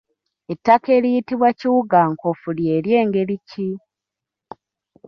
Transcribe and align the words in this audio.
Ettaka 0.53 0.87
eriyitibwa 0.97 1.49
kiwugankofu 1.59 2.49
lye 2.57 2.75
ly'engeri 2.85 3.37
ki? 3.49 3.69